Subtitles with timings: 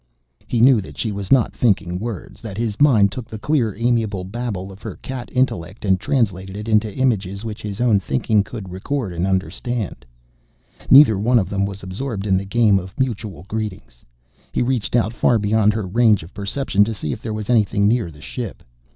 [0.47, 4.23] He knew that she was not thinking words, that his mind took the clear amiable
[4.23, 8.71] babble of her cat intellect and translated it into images which his own thinking could
[8.71, 10.03] record and understand.
[10.89, 14.03] Neither one of them was absorbed in the game of mutual greetings.
[14.51, 17.87] He reached out far beyond her range of perception to see if there was anything
[17.87, 18.63] near the ship.